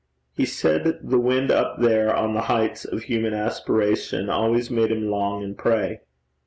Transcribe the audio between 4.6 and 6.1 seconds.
made him long and pray.